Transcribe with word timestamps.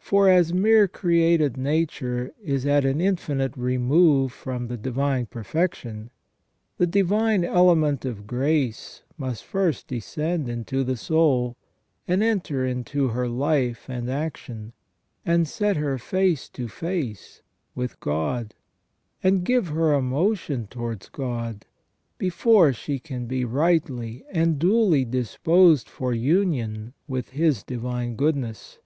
For 0.00 0.28
as 0.28 0.52
mere 0.52 0.88
created 0.88 1.56
nature 1.56 2.32
is 2.42 2.66
at 2.66 2.84
an 2.84 3.00
infinite 3.00 3.56
remove 3.56 4.32
from 4.32 4.66
the 4.66 4.76
divine 4.76 5.26
perfection, 5.26 6.10
the 6.78 6.88
divine 6.88 7.44
element 7.44 8.04
of 8.04 8.26
grace 8.26 9.04
must 9.16 9.44
first 9.44 9.86
descend 9.86 10.48
into 10.48 10.82
the 10.82 10.96
soul, 10.96 11.56
and 12.08 12.20
enter 12.20 12.66
into 12.66 13.10
her 13.10 13.28
life 13.28 13.88
and 13.88 14.10
action, 14.10 14.72
and 15.24 15.46
set 15.46 15.76
her 15.76 15.98
face 15.98 16.48
to 16.48 16.66
face 16.66 17.40
with 17.76 18.00
God, 18.00 18.56
and 19.22 19.44
give 19.44 19.68
her 19.68 19.92
a 19.92 20.02
motion 20.02 20.66
towards 20.66 21.08
God, 21.08 21.64
before 22.18 22.72
she 22.72 22.98
can 22.98 23.26
be 23.26 23.44
rightly 23.44 24.24
and 24.32 24.58
duly 24.58 25.04
disposed 25.04 25.88
for 25.88 26.12
union 26.12 26.92
with 27.06 27.28
His 27.28 27.62
divine 27.62 28.16
goodness. 28.16 28.80